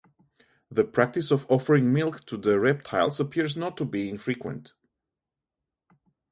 [0.71, 4.73] The practice of offering milk to the reptiles appears to be not infrequent.